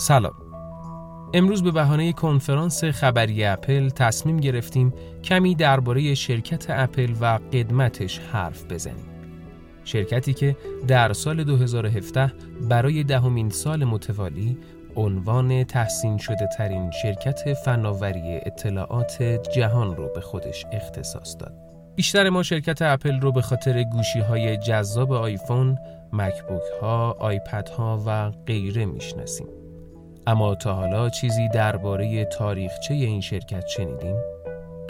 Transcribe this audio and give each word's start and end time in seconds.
سلام 0.00 0.34
امروز 1.34 1.62
به 1.62 1.70
بهانه 1.70 2.12
کنفرانس 2.12 2.84
خبری 2.84 3.44
اپل 3.44 3.88
تصمیم 3.88 4.36
گرفتیم 4.36 4.92
کمی 5.24 5.54
درباره 5.54 6.14
شرکت 6.14 6.66
اپل 6.68 7.14
و 7.20 7.38
قدمتش 7.52 8.18
حرف 8.18 8.64
بزنیم 8.64 9.04
شرکتی 9.84 10.34
که 10.34 10.56
در 10.88 11.12
سال 11.12 11.44
2017 11.44 12.32
برای 12.68 13.04
دهمین 13.04 13.50
سال 13.50 13.84
متوالی 13.84 14.58
عنوان 14.96 15.64
تحسین 15.64 16.18
شده 16.18 16.48
ترین 16.58 16.90
شرکت 17.02 17.54
فناوری 17.54 18.40
اطلاعات 18.46 19.22
جهان 19.54 19.96
رو 19.96 20.08
به 20.14 20.20
خودش 20.20 20.66
اختصاص 20.72 21.36
داد. 21.38 21.54
بیشتر 21.96 22.30
ما 22.30 22.42
شرکت 22.42 22.82
اپل 22.82 23.20
رو 23.20 23.32
به 23.32 23.42
خاطر 23.42 23.82
گوشی 23.82 24.20
های 24.20 24.56
جذاب 24.56 25.12
آیفون، 25.12 25.78
مکبوک 26.12 26.62
ها، 26.82 27.16
آیپد 27.18 27.68
ها 27.68 28.02
و 28.06 28.30
غیره 28.46 28.84
می‌شناسیم. 28.84 29.59
اما 30.26 30.54
تا 30.54 30.74
حالا 30.74 31.08
چیزی 31.08 31.48
درباره 31.48 32.24
تاریخچه 32.24 32.94
این 32.94 33.20
شرکت 33.20 33.66
شنیدیم؟ 33.66 34.16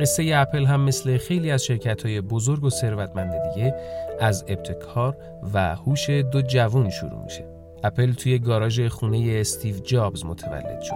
قصه 0.01 0.33
اپل 0.35 0.65
هم 0.65 0.81
مثل 0.81 1.19
خیلی 1.19 1.51
از 1.51 1.65
شرکت 1.65 2.07
های 2.07 2.21
بزرگ 2.21 2.65
و 2.65 2.71
ثروتمند 2.71 3.33
دیگه 3.43 3.75
از 4.21 4.45
ابتکار 4.49 5.17
و 5.55 5.77
هوش 5.77 6.11
دو 6.11 6.43
جوان 6.43 6.91
شروع 6.91 7.25
میشه. 7.25 7.45
اپل 7.85 8.13
توی 8.13 8.39
گاراژ 8.39 8.81
خونه 8.81 9.37
استیو 9.41 9.79
جابز 9.79 10.25
متولد 10.25 10.81
شد. 10.81 10.95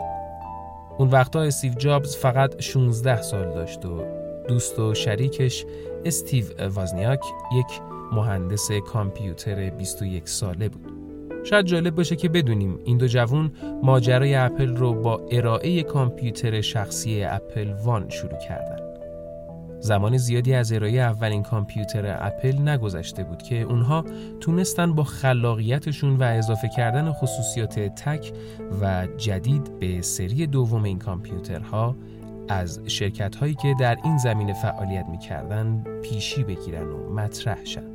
اون 0.98 1.08
وقتا 1.08 1.42
استیو 1.42 1.74
جابز 1.74 2.16
فقط 2.16 2.60
16 2.60 3.22
سال 3.22 3.54
داشت 3.54 3.86
و 3.86 4.04
دوست 4.48 4.78
و 4.78 4.94
شریکش 4.94 5.64
استیو 6.04 6.44
وازنیاک 6.68 7.20
یک 7.58 7.80
مهندس 8.12 8.68
کامپیوتر 8.72 9.70
21 9.70 10.28
ساله 10.28 10.68
بود. 10.68 10.93
شاید 11.44 11.66
جالب 11.66 11.94
باشه 11.94 12.16
که 12.16 12.28
بدونیم 12.28 12.78
این 12.84 12.98
دو 12.98 13.06
جوون 13.06 13.50
ماجرای 13.82 14.34
اپل 14.34 14.76
رو 14.76 14.94
با 14.94 15.20
ارائه 15.30 15.82
کامپیوتر 15.82 16.60
شخصی 16.60 17.24
اپل 17.24 17.72
وان 17.84 18.08
شروع 18.08 18.38
کردن. 18.48 18.84
زمان 19.80 20.16
زیادی 20.16 20.54
از 20.54 20.72
ارائه 20.72 21.00
اولین 21.00 21.42
کامپیوتر 21.42 22.16
اپل 22.20 22.68
نگذشته 22.68 23.24
بود 23.24 23.42
که 23.42 23.62
اونها 23.62 24.04
تونستن 24.40 24.94
با 24.94 25.04
خلاقیتشون 25.04 26.16
و 26.16 26.22
اضافه 26.22 26.68
کردن 26.76 27.12
خصوصیات 27.12 27.78
تک 27.78 28.32
و 28.80 29.06
جدید 29.16 29.78
به 29.78 30.02
سری 30.02 30.46
دوم 30.46 30.84
این 30.84 30.98
کامپیوترها 30.98 31.96
از 32.48 32.80
شرکت 32.86 33.36
هایی 33.36 33.54
که 33.54 33.74
در 33.80 33.96
این 34.04 34.18
زمینه 34.18 34.52
فعالیت 34.52 35.06
می‌کردن 35.10 35.84
پیشی 36.02 36.44
بگیرن 36.44 36.86
و 36.86 37.14
مطرح 37.14 37.64
شن. 37.64 37.93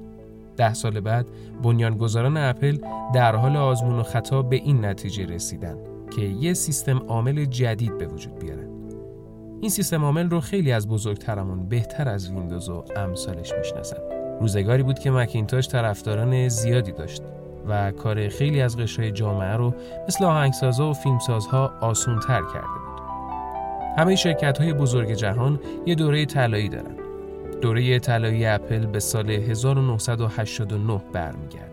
ده 0.60 0.74
سال 0.74 1.00
بعد 1.00 1.26
بنیانگذاران 1.64 2.38
اپل 2.38 2.78
در 3.14 3.36
حال 3.36 3.58
آزمون 3.58 4.00
و 4.00 4.04
خطا 4.04 4.42
به 4.42 4.56
این 4.56 4.86
نتیجه 4.86 5.26
رسیدن 5.26 5.78
که 6.16 6.22
یه 6.22 6.54
سیستم 6.54 6.98
عامل 6.98 7.46
جدید 7.46 7.98
به 7.98 8.08
وجود 8.08 8.40
بیارن. 8.40 8.70
این 9.62 9.70
سیستم 9.70 10.06
عامل 10.06 10.30
رو 10.30 10.40
خیلی 10.40 10.72
از 10.72 10.88
بزرگترمون 10.88 11.70
بهتر 11.70 12.10
از 12.10 12.30
ویندوز 12.32 12.70
و 12.70 12.84
امثالش 12.96 13.54
می‌شناسن. 13.58 13.98
روزگاری 14.40 14.84
بود 14.84 15.00
که 15.00 15.12
مکینتاش 15.12 15.68
طرفداران 15.68 16.48
زیادی 16.48 16.92
داشت 16.92 17.22
و 17.68 17.92
کار 17.92 18.30
خیلی 18.30 18.62
از 18.62 18.78
قشرهای 18.78 19.12
جامعه 19.12 19.54
رو 19.54 19.74
مثل 20.08 20.25
آهنگسازها 20.25 20.90
و 20.90 20.94
فیلمسازها 20.94 21.74
آسونتر 21.81 22.42
کرده 22.53 22.68
بود. 22.68 23.00
همه 23.98 24.16
شرکت 24.16 24.58
های 24.58 24.74
بزرگ 24.74 25.12
جهان 25.12 25.59
یه 25.86 25.96
دوره 25.96 26.25
طلایی 26.25 26.69
دارن. 26.69 27.09
دوره 27.62 28.00
طلایی 28.00 28.46
اپل 28.46 28.86
به 28.86 29.00
سال 29.00 29.30
1989 29.30 31.02
برمیگرده. 31.14 31.70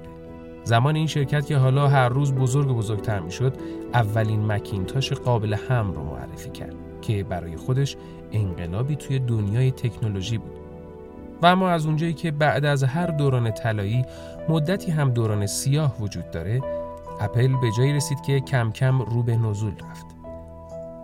زمان 0.64 0.96
این 0.96 1.06
شرکت 1.06 1.46
که 1.46 1.56
حالا 1.56 1.88
هر 1.88 2.08
روز 2.08 2.34
بزرگ 2.34 2.70
و 2.70 2.74
بزرگتر 2.74 3.20
می‌شد، 3.20 3.56
اولین 3.94 4.52
مکینتاش 4.52 5.12
قابل 5.12 5.54
هم 5.68 5.92
رو 5.92 6.02
معرفی 6.04 6.50
کرد. 6.50 6.74
که 7.02 7.24
برای 7.24 7.56
خودش 7.56 7.96
انقلابی 8.32 8.96
توی 8.96 9.18
دنیای 9.18 9.70
تکنولوژی 9.70 10.38
بود 10.38 10.56
و 11.42 11.46
اما 11.46 11.70
از 11.70 11.86
اونجایی 11.86 12.12
که 12.12 12.30
بعد 12.30 12.64
از 12.64 12.84
هر 12.84 13.06
دوران 13.06 13.50
طلایی 13.50 14.04
مدتی 14.48 14.90
هم 14.90 15.10
دوران 15.10 15.46
سیاه 15.46 15.96
وجود 16.00 16.30
داره 16.30 16.60
اپل 17.20 17.48
به 17.48 17.70
جایی 17.76 17.92
رسید 17.92 18.20
که 18.20 18.40
کم 18.40 18.70
کم 18.70 19.02
رو 19.02 19.22
به 19.22 19.36
نزول 19.36 19.72
رفت 19.90 20.15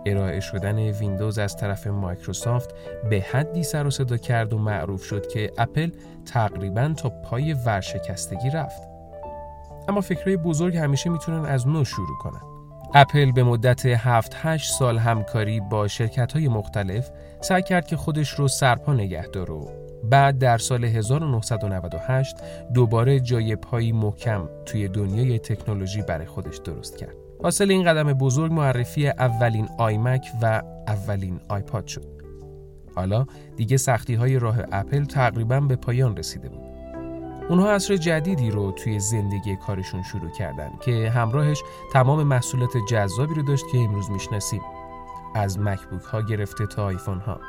ارائه 0.05 0.39
شدن 0.39 0.79
ویندوز 0.79 1.37
از 1.37 1.57
طرف 1.57 1.87
مایکروسافت 1.87 2.69
به 3.09 3.21
حدی 3.21 3.63
سر 3.63 3.87
و 3.87 3.89
صدا 3.89 4.17
کرد 4.17 4.53
و 4.53 4.57
معروف 4.57 5.03
شد 5.03 5.27
که 5.27 5.51
اپل 5.57 5.89
تقریبا 6.25 6.93
تا 6.97 7.09
پای 7.09 7.53
ورشکستگی 7.53 8.49
رفت 8.49 8.81
اما 9.87 10.01
فکرهای 10.01 10.37
بزرگ 10.37 10.77
همیشه 10.77 11.09
می‌تونن 11.09 11.45
از 11.45 11.67
نو 11.67 11.83
شروع 11.85 12.17
کنن 12.21 12.41
اپل 12.93 13.31
به 13.31 13.43
مدت 13.43 13.95
7-8 14.57 14.57
سال 14.57 14.97
همکاری 14.97 15.59
با 15.59 15.87
شرکت 15.87 16.33
های 16.33 16.47
مختلف 16.47 17.11
سعی 17.41 17.63
کرد 17.63 17.87
که 17.87 17.97
خودش 17.97 18.29
رو 18.29 18.47
سرپا 18.47 18.93
نگه 18.93 19.27
داره 19.27 19.53
بعد 20.03 20.37
در 20.37 20.57
سال 20.57 20.85
1998 20.85 22.35
دوباره 22.73 23.19
جای 23.19 23.55
پایی 23.55 23.91
محکم 23.91 24.49
توی 24.65 24.87
دنیای 24.87 25.39
تکنولوژی 25.39 26.01
برای 26.01 26.25
خودش 26.25 26.57
درست 26.57 26.97
کرد. 26.97 27.22
حاصل 27.43 27.71
این 27.71 27.83
قدم 27.83 28.13
بزرگ 28.13 28.51
معرفی 28.51 29.07
اولین 29.07 29.69
آیمک 29.77 30.27
و 30.41 30.61
اولین 30.87 31.39
آیپاد 31.49 31.87
شد. 31.87 32.05
حالا 32.95 33.25
دیگه 33.55 33.77
سختی 33.77 34.15
های 34.15 34.39
راه 34.39 34.57
اپل 34.71 35.05
تقریبا 35.05 35.59
به 35.59 35.75
پایان 35.75 36.17
رسیده 36.17 36.49
بود. 36.49 36.61
اونها 37.49 37.71
عصر 37.71 37.95
جدیدی 37.95 38.51
رو 38.51 38.71
توی 38.71 38.99
زندگی 38.99 39.55
کارشون 39.55 40.03
شروع 40.03 40.31
کردن 40.31 40.71
که 40.81 41.09
همراهش 41.09 41.63
تمام 41.93 42.23
محصولات 42.23 42.77
جذابی 42.89 43.33
رو 43.33 43.43
داشت 43.43 43.65
که 43.71 43.77
امروز 43.77 44.11
می‌شناسیم 44.11 44.61
از 45.35 45.59
مکبوک 45.59 46.01
ها 46.01 46.21
گرفته 46.21 46.65
تا 46.65 46.85
آیفون 46.85 47.19
ها 47.19 47.39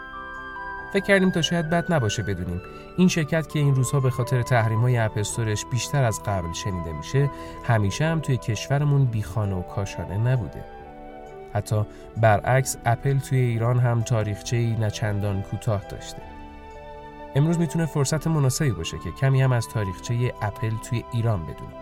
فکر 0.94 1.04
کردیم 1.04 1.30
تا 1.30 1.42
شاید 1.42 1.70
بد 1.70 1.92
نباشه 1.92 2.22
بدونیم 2.22 2.60
این 2.96 3.08
شرکت 3.08 3.48
که 3.48 3.58
این 3.58 3.74
روزها 3.74 4.00
به 4.00 4.10
خاطر 4.10 4.42
تحریم 4.42 4.80
های 4.80 4.96
اپستورش 4.96 5.64
بیشتر 5.66 6.04
از 6.04 6.22
قبل 6.22 6.52
شنیده 6.52 6.92
میشه 6.92 7.30
همیشه 7.64 8.04
هم 8.04 8.20
توی 8.20 8.36
کشورمون 8.36 9.04
بیخانه 9.04 9.54
و 9.54 9.62
کاشانه 9.62 10.18
نبوده 10.18 10.64
حتی 11.52 11.86
برعکس 12.16 12.76
اپل 12.84 13.18
توی 13.18 13.38
ایران 13.38 13.78
هم 13.78 14.02
تاریخچه 14.02 14.56
ای 14.56 14.76
نچندان 14.80 15.42
کوتاه 15.42 15.84
داشته 15.88 16.22
امروز 17.34 17.58
می‌تونه 17.58 17.86
فرصت 17.86 18.26
مناسبی 18.26 18.70
باشه 18.70 18.96
که 19.04 19.10
کمی 19.20 19.42
هم 19.42 19.52
از 19.52 19.68
تاریخچه 19.68 20.14
اپل 20.42 20.70
توی 20.90 21.04
ایران 21.12 21.42
بدونیم. 21.42 21.76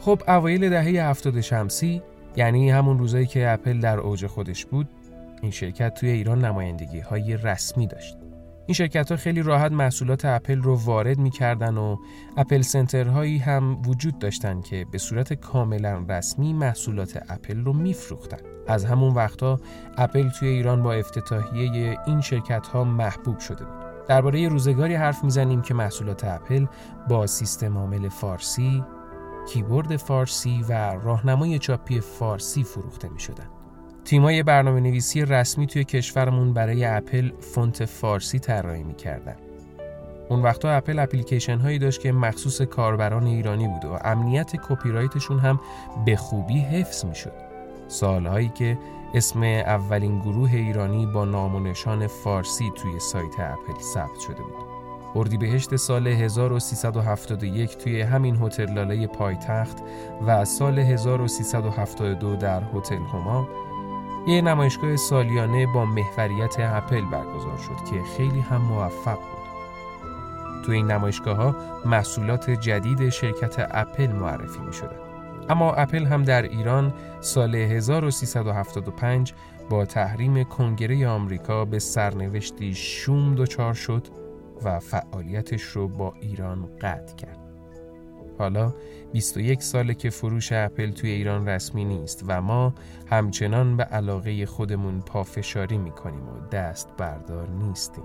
خب 0.00 0.22
اوایل 0.28 0.70
دهه 0.70 1.08
هفتاد 1.10 1.40
شمسی 1.40 2.02
یعنی 2.36 2.70
همون 2.70 2.98
روزایی 2.98 3.26
که 3.26 3.50
اپل 3.50 3.80
در 3.80 3.98
اوج 3.98 4.26
خودش 4.26 4.66
بود 4.66 4.88
این 5.42 5.50
شرکت 5.50 5.94
توی 5.94 6.10
ایران 6.10 6.44
نمایندگی 6.44 7.00
های 7.00 7.36
رسمی 7.36 7.86
داشت. 7.86 8.23
این 8.66 8.74
شرکت 8.74 9.10
ها 9.10 9.16
خیلی 9.16 9.42
راحت 9.42 9.72
محصولات 9.72 10.24
اپل 10.24 10.62
رو 10.62 10.76
وارد 10.76 11.18
می‌کردن 11.18 11.76
و 11.76 11.96
اپل 12.36 12.60
center 12.60 13.12
هایی 13.12 13.38
هم 13.38 13.82
وجود 13.86 14.18
داشتن 14.18 14.60
که 14.60 14.86
به 14.90 14.98
صورت 14.98 15.32
کاملا 15.32 16.04
رسمی 16.08 16.52
محصولات 16.52 17.22
اپل 17.28 17.64
رو 17.64 17.72
میفروختن. 17.72 18.36
از 18.68 18.84
همون 18.84 19.14
وقتا 19.14 19.60
اپل 19.96 20.28
توی 20.28 20.48
ایران 20.48 20.82
با 20.82 20.92
افتتاحیه 20.92 21.98
این 22.06 22.20
شرکت 22.20 22.66
ها 22.66 22.84
محبوب 22.84 23.38
شده 23.38 23.64
بود. 23.64 24.06
درباره 24.08 24.48
روزگاری 24.48 24.94
حرف 24.94 25.24
می‌زنیم 25.24 25.62
که 25.62 25.74
محصولات 25.74 26.24
اپل 26.24 26.66
با 27.08 27.26
سیستم 27.26 27.78
عامل 27.78 28.08
فارسی، 28.08 28.84
کیبورد 29.48 29.96
فارسی 29.96 30.64
و 30.68 30.72
راهنمای 30.94 31.58
چاپی 31.58 32.00
فارسی 32.00 32.64
فروخته 32.64 33.08
می 33.08 33.20
شدن. 33.20 33.46
تیمای 34.04 34.42
برنامه 34.42 34.80
نویسی 34.80 35.24
رسمی 35.24 35.66
توی 35.66 35.84
کشورمون 35.84 36.52
برای 36.52 36.84
اپل 36.84 37.30
فونت 37.40 37.84
فارسی 37.84 38.38
طراحی 38.38 38.82
می‌کردن. 38.82 39.36
اون 40.28 40.42
وقتا 40.42 40.70
اپل 40.70 40.98
اپلیکیشن 40.98 41.58
هایی 41.58 41.78
داشت 41.78 42.00
که 42.00 42.12
مخصوص 42.12 42.62
کاربران 42.62 43.26
ایرانی 43.26 43.68
بود 43.68 43.84
و 43.84 43.98
امنیت 44.04 44.56
کپی 44.56 44.90
رایتشون 44.90 45.38
هم 45.38 45.60
به 46.04 46.16
خوبی 46.16 46.60
حفظ 46.60 47.04
می‌شد. 47.04 47.32
سالهایی 47.88 48.48
که 48.48 48.78
اسم 49.14 49.42
اولین 49.42 50.18
گروه 50.18 50.54
ایرانی 50.54 51.06
با 51.06 51.24
نام 51.24 51.54
و 51.54 51.60
نشان 51.60 52.06
فارسی 52.06 52.72
توی 52.76 53.00
سایت 53.00 53.40
اپل 53.40 53.80
ثبت 53.94 54.20
شده 54.26 54.42
بود. 54.42 54.64
اردیبهشت 55.16 55.76
سال 55.76 56.06
1371 56.06 57.78
توی 57.78 58.00
همین 58.00 58.36
هتل 58.36 58.72
لاله 58.72 59.06
پایتخت 59.06 59.78
و 60.26 60.44
سال 60.44 60.78
1372 60.78 62.36
در 62.36 62.62
هتل 62.74 63.02
هما 63.12 63.48
یه 64.26 64.42
نمایشگاه 64.42 64.96
سالیانه 64.96 65.66
با 65.66 65.84
محوریت 65.84 66.56
اپل 66.60 67.00
برگزار 67.00 67.58
شد 67.58 67.90
که 67.90 68.02
خیلی 68.16 68.40
هم 68.40 68.62
موفق 68.62 69.18
بود. 69.18 69.44
تو 70.66 70.72
این 70.72 70.90
نمایشگاه 70.90 71.36
ها 71.36 71.56
محصولات 71.84 72.50
جدید 72.50 73.08
شرکت 73.08 73.68
اپل 73.70 74.12
معرفی 74.12 74.60
می 74.60 74.72
شدن. 74.72 74.98
اما 75.48 75.72
اپل 75.72 76.04
هم 76.06 76.22
در 76.22 76.42
ایران 76.42 76.94
سال 77.20 77.54
1375 77.54 79.34
با 79.70 79.84
تحریم 79.84 80.44
کنگره 80.44 81.08
آمریکا 81.08 81.64
به 81.64 81.78
سرنوشتی 81.78 82.74
شوم 82.74 83.34
دچار 83.34 83.74
شد 83.74 84.08
و 84.64 84.78
فعالیتش 84.80 85.62
رو 85.62 85.88
با 85.88 86.14
ایران 86.20 86.68
قطع 86.80 87.14
کرد. 87.14 87.43
حالا 88.38 88.74
21 89.12 89.62
ساله 89.62 89.94
که 89.94 90.10
فروش 90.10 90.52
اپل 90.52 90.90
توی 90.90 91.10
ایران 91.10 91.48
رسمی 91.48 91.84
نیست 91.84 92.24
و 92.28 92.42
ما 92.42 92.74
همچنان 93.10 93.76
به 93.76 93.84
علاقه 93.84 94.46
خودمون 94.46 95.00
پافشاری 95.00 95.78
می‌کنیم 95.78 96.28
و 96.28 96.48
دست 96.52 96.88
بردار 96.96 97.48
نیستیم. 97.48 98.04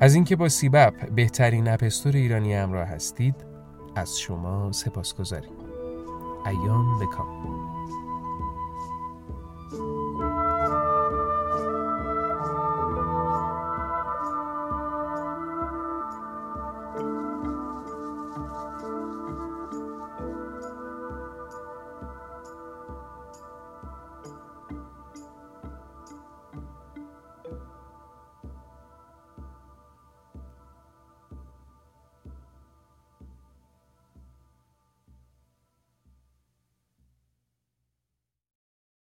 از 0.00 0.14
اینکه 0.14 0.36
با 0.36 0.48
سیبپ 0.48 1.10
بهترین 1.10 1.68
اپستور 1.68 2.16
ایرانی 2.16 2.54
همراه 2.54 2.88
هستید 2.88 3.34
از 3.96 4.18
شما 4.18 4.72
سپاسگزاریم. 4.72 5.52
ایام 6.46 6.98
بکام. 6.98 7.42